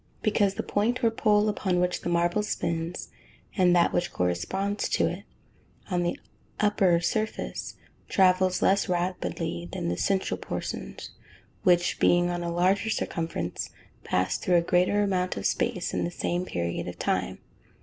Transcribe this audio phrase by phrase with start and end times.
[0.23, 3.09] _Because the point, or pole, upon which the marble spins,
[3.55, 5.25] and that which corresponds to it,
[5.91, 6.19] on the
[6.59, 7.75] upper surface,
[8.09, 11.11] travel less rapidly than the central portions,
[11.61, 13.69] which being of a larger circumference,
[14.03, 17.37] pass through a greater amount of space, in the same period of time.